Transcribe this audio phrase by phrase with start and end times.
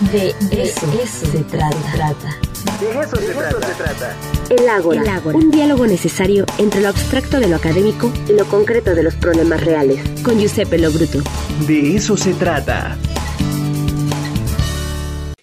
[0.00, 0.86] De eso,
[1.32, 2.38] se trata.
[2.80, 4.14] De eso, se, trata.
[4.50, 8.44] El ágora, El ágora, un diálogo necesario entre lo abstracto de lo académico y lo
[8.46, 9.98] concreto de los problemas reales.
[10.22, 11.22] Con Giuseppe Lobruto.
[11.66, 12.98] De eso se trata.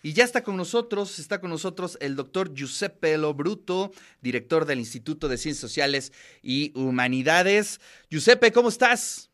[0.03, 3.91] Y ya está con nosotros, está con nosotros el doctor Giuseppe Lobruto,
[4.21, 6.13] director del Instituto de Ciencias Sociales
[6.43, 7.81] y Humanidades.
[8.11, 9.31] Giuseppe, ¿cómo estás?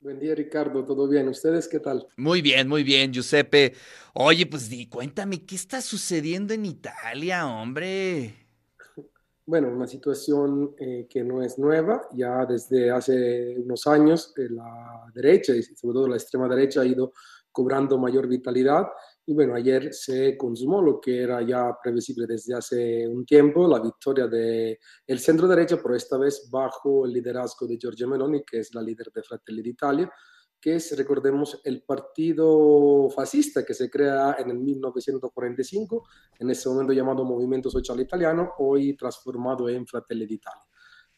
[0.00, 0.84] Buen día, Ricardo.
[0.84, 1.26] ¿Todo bien?
[1.28, 2.06] ¿Ustedes qué tal?
[2.16, 3.74] Muy bien, muy bien, Giuseppe.
[4.14, 8.34] Oye, pues di, cuéntame, ¿qué está sucediendo en Italia, hombre?
[9.44, 12.02] Bueno, una situación eh, que no es nueva.
[12.12, 16.84] Ya desde hace unos años eh, la derecha, y sobre todo la extrema derecha, ha
[16.84, 17.14] ido
[17.50, 18.86] cobrando mayor vitalidad
[19.28, 23.78] y bueno, ayer se consumó lo que era ya previsible desde hace un tiempo, la
[23.78, 28.60] victoria del el centro derecha, pero esta vez bajo el liderazgo de Giorgia Meloni, que
[28.60, 30.10] es la líder de Fratelli d'Italia,
[30.58, 36.94] que es, recordemos, el partido fascista que se crea en el 1945, en ese momento
[36.94, 40.64] llamado Movimiento Social Italiano, hoy transformado en Fratelli d'Italia.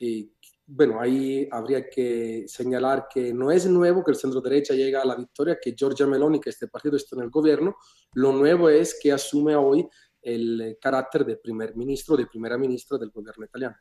[0.00, 0.34] Y
[0.72, 5.04] bueno, ahí habría que señalar que no es nuevo que el centro derecha llegue a
[5.04, 7.76] la victoria, que Giorgia Meloni, que este partido está en el gobierno,
[8.14, 9.86] lo nuevo es que asume hoy
[10.22, 13.76] el carácter de primer ministro, de primera ministra del gobierno italiano.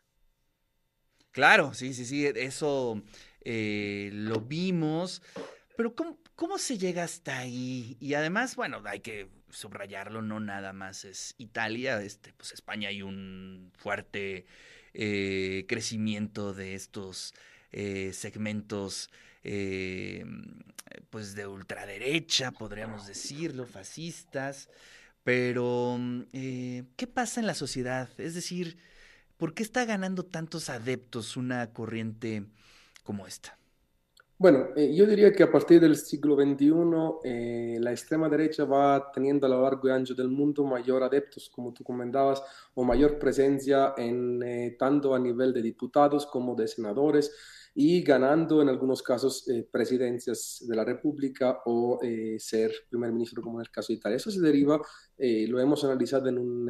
[1.31, 3.01] Claro, sí, sí, sí, eso
[3.41, 5.21] eh, lo vimos,
[5.77, 7.97] pero ¿cómo, ¿cómo se llega hasta ahí?
[7.99, 13.03] Y además, bueno, hay que subrayarlo, no nada más es Italia, este, pues España hay
[13.03, 14.47] un fuerte
[14.93, 17.33] eh, crecimiento de estos
[17.71, 19.09] eh, segmentos
[19.43, 20.25] eh,
[21.09, 24.69] pues de ultraderecha, podríamos decirlo, fascistas,
[25.23, 25.99] pero
[26.31, 28.09] ¿qué pasa en la sociedad?
[28.17, 28.77] Es decir,
[29.37, 32.45] ¿por qué está ganando tantos adeptos una corriente
[33.03, 33.57] como esta?
[34.41, 36.71] Bueno, eh, yo diría que a partir del siglo XXI
[37.25, 41.49] eh, la extrema derecha va teniendo a lo largo y ancho del mundo mayor adeptos,
[41.53, 42.41] como tú comentabas,
[42.73, 47.35] o mayor presencia en eh, tanto a nivel de diputados como de senadores
[47.75, 51.99] y ganando en algunos casos presidencias de la República o
[52.39, 54.17] ser primer ministro como en el caso de Italia.
[54.17, 54.81] Eso se deriva,
[55.17, 56.69] lo hemos analizado en un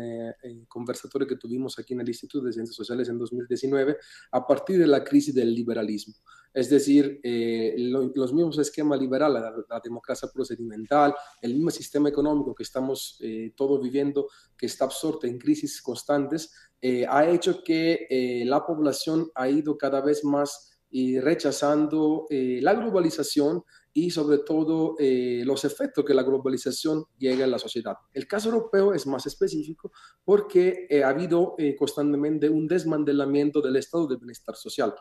[0.68, 3.98] conversatorio que tuvimos aquí en el Instituto de Ciencias Sociales en 2019,
[4.32, 6.16] a partir de la crisis del liberalismo.
[6.54, 12.64] Es decir, eh, los mismos esquemas liberales, la, democracia procedimental, el mismo sistema económico que
[12.64, 14.28] estamos eh, todos viviendo,
[14.58, 16.52] que está absorto en crisis constantes,
[16.82, 24.10] eh, ha hecho que la población ha ido cada vez más rechazando la globalización y
[24.10, 27.96] sobre todo los efectos que la globalización llega a la sociedad.
[28.14, 29.92] El caso europeo es más específico
[30.24, 34.96] porque ha habido constantemente un desmantelamiento del estado de bienestar social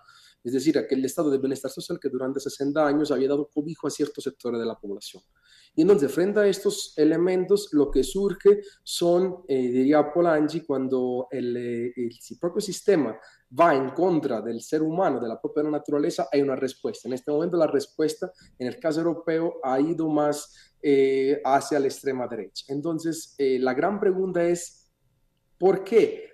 [0.49, 3.91] es decir, aquel estado de bienestar social que durante 60 años había dado cobijo a
[3.91, 5.23] ciertos sectores de la población.
[5.75, 11.57] Y entonces, frente a estos elementos, lo que surge son, eh, diría Polanyi, cuando el,
[11.57, 11.93] eh,
[12.41, 13.17] propio sistema
[13.59, 17.09] va en contra del ser humano, de la propia naturaleza, hay una respuesta.
[17.09, 21.87] En este momento la respuesta, en el caso europeo, ha ido más eh, hacia la
[21.89, 22.65] extrema derecha.
[22.69, 24.91] Entonces, la gran pregunta es,
[25.59, 26.27] ¿por qué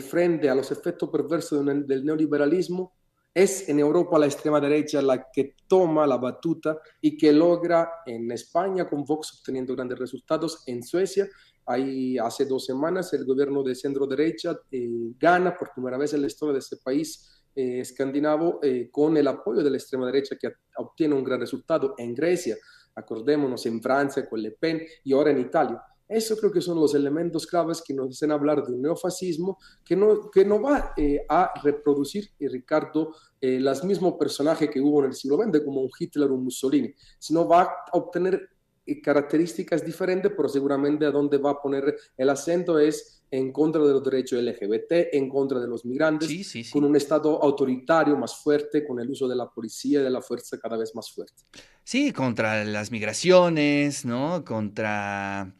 [0.00, 2.92] frente a los efectos perversos del neoliberalismo,
[3.34, 8.30] es en Europa la extrema derecha la que toma la batuta y que logra en
[8.30, 11.28] España con Vox obteniendo grandes resultados, en Suecia
[11.66, 16.22] Ahí hace dos semanas el gobierno de centro derecha eh, gana por primera vez en
[16.22, 20.36] la historia de este país eh, escandinavo eh, con el apoyo de la extrema derecha
[20.36, 22.56] que obtiene un gran resultado en Grecia,
[22.96, 25.80] acordémonos en Francia con Le Pen y ahora en Italia.
[26.12, 29.96] Eso creo que son los elementos claves que nos hacen hablar de un neofascismo que
[29.96, 35.00] no, que no va eh, a reproducir, y Ricardo, eh, los mismos personajes que hubo
[35.00, 38.48] en el siglo XX, como un Hitler o un Mussolini, sino va a obtener
[38.84, 43.82] eh, características diferentes, pero seguramente a donde va a poner el acento es en contra
[43.82, 48.86] de los derechos LGBT, en contra de los migrantes, con un Estado autoritario más fuerte,
[48.86, 51.42] con el uso de la policía y de la fuerza cada vez más fuerte.
[51.82, 54.44] Sí, contra las migraciones, ¿no?
[54.44, 55.54] Contra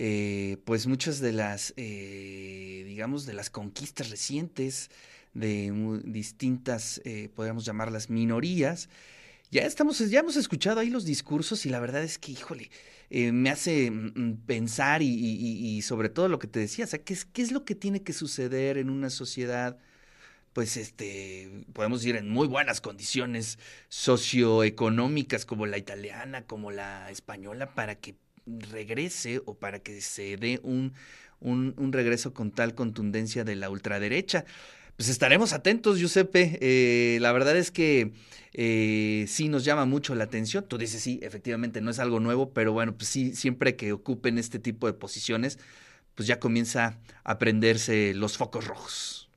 [0.00, 4.90] eh, pues muchas de las, eh, digamos, de las conquistas recientes
[5.34, 5.72] de
[6.04, 8.88] distintas, eh, podríamos llamarlas minorías.
[9.50, 12.70] Ya estamos, ya hemos escuchado ahí los discursos y la verdad es que, híjole,
[13.10, 17.14] me hace mm, mm, pensar y, sobre todo lo que te decía, o sea, ¿qué
[17.14, 19.78] es, ¿qué es lo que tiene que suceder en una sociedad?
[20.54, 23.60] pues este, podemos decir en muy buenas condiciones
[23.90, 28.16] socioeconómicas como la italiana, como la española, para que
[28.70, 30.94] regrese o para que se dé un,
[31.40, 34.44] un, regreso con tal contundencia de la ultraderecha.
[34.96, 36.58] Pues estaremos atentos, Giuseppe.
[36.60, 38.12] Eh, la verdad es que
[38.52, 40.64] eh, sí nos llama mucho la atención.
[40.66, 44.38] Tú dices, sí, efectivamente no es algo nuevo, pero bueno, pues sí, siempre que ocupen
[44.38, 45.58] este tipo de posiciones,
[46.14, 49.27] pues ya comienza a prenderse los focos rojos.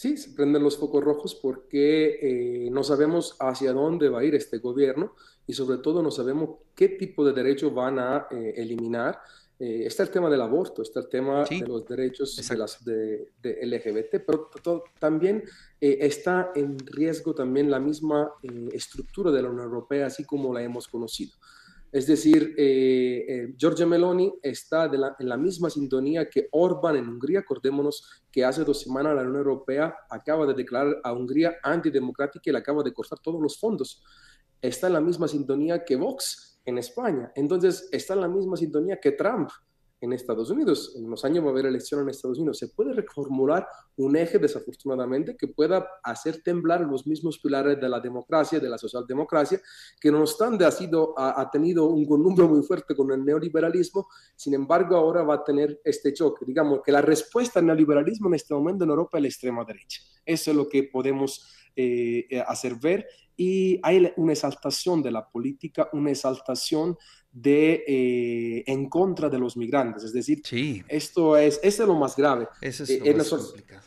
[0.00, 4.34] Sí, se prenden los focos rojos porque eh, no sabemos hacia dónde va a ir
[4.34, 5.14] este gobierno
[5.46, 9.20] y sobre todo no sabemos qué tipo de derechos van a eh, eliminar.
[9.58, 13.30] Eh, está el tema del aborto, está el tema de los derechos de, las, de,
[13.42, 15.44] LGBT, pero también
[15.78, 18.32] está en riesgo también la misma
[18.72, 21.32] estructura de la Unión Europea, así como la hemos conocido.
[21.92, 24.84] Es decir, eh, eh, Meloni está
[25.18, 27.40] en la misma sintonía que Orban en Hungría.
[27.40, 32.52] Acordémonos que hace dos semanas la Unión Europea acaba de declarar a Hungría antidemocrática y
[32.52, 34.04] le acaba de cortar todos los fondos.
[34.62, 37.32] Está en la misma sintonía que Vox en España.
[37.34, 39.50] Entonces, está en la misma sintonía que Trump
[40.00, 40.94] en Estados Unidos.
[40.96, 42.58] En unos años va a haber elección en Estados Unidos.
[42.58, 43.66] Se puede reformular
[43.96, 48.78] un eje, desafortunadamente, que pueda hacer temblar los mismos pilares de la democracia, de la
[48.78, 49.60] socialdemocracia,
[50.00, 54.54] que no obstante ha, sido, ha, tenido un columbio muy fuerte con el neoliberalismo, sin
[54.54, 56.44] embargo ahora va a tener este choque.
[56.46, 60.00] Digamos que la respuesta al neoliberalismo en este momento en Europa es la extrema derecha.
[60.24, 63.06] Eso es lo que podemos eh, eh, hacer ver
[63.36, 66.98] y hay una exaltación de la política, una exaltación
[67.32, 70.04] de eh, en contra de los migrantes.
[70.04, 70.42] Es decir,
[70.88, 72.48] esto es, es lo más grave.
[72.60, 73.82] Eso es eh, lo más complicado.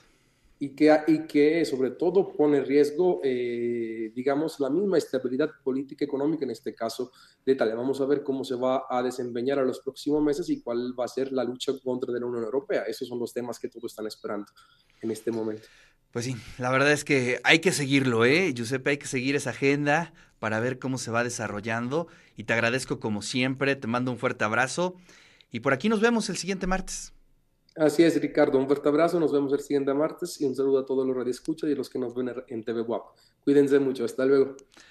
[0.60, 6.06] Y que, y que sobre todo pone en riesgo, eh, digamos, la misma estabilidad política
[6.06, 7.12] económica, en este caso
[7.46, 7.76] de Italia.
[7.76, 11.04] Vamos a ver cómo se va a desempeñar a los próximos meses y cuál va
[11.04, 12.84] a ser la lucha contra la Unión Europea.
[12.84, 14.46] Esos son los temas que todos están esperando
[15.02, 15.68] en este momento.
[16.12, 18.54] Pues sí, la verdad es que hay que seguirlo, ¿eh?
[18.54, 20.14] Giuseppe, hay que seguir esa agenda
[20.44, 22.08] para ver cómo se va desarrollando.
[22.36, 24.98] Y te agradezco como siempre, te mando un fuerte abrazo.
[25.54, 27.14] Y por aquí nos vemos el siguiente martes.
[27.78, 28.58] Así es, Ricardo.
[28.58, 29.22] Un fuerte abrazo.
[29.22, 31.98] Nos vemos el siguiente martes y un saludo a todos los radioescuchas y los que
[31.98, 33.04] nos ven en TV WAP.
[33.46, 34.04] Cuídense mucho.
[34.04, 34.58] Hasta luego.